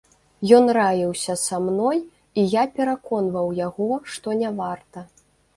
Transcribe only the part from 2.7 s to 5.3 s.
пераконваў яго, што не варта.